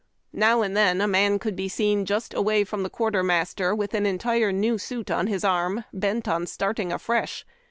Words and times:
Now 0.33 0.63
and 0.63 0.75
then 0.75 0.99
a 0.99 1.07
man 1.07 1.37
could 1.37 1.55
be 1.55 1.69
seen 1.69 2.05
just 2.05 2.33
from 2.65 2.81
the 2.81 2.89
quartermaster 2.89 3.75
with 3.75 3.93
an 3.93 4.07
entire 4.07 4.51
new 4.51 4.79
suit 4.79 5.11
on 5.11 5.27
his 5.27 5.43
arm, 5.43 5.83
bent 5.93 6.27
on 6.27 6.47
starting 6.47 6.91
afresh. 6.91 7.45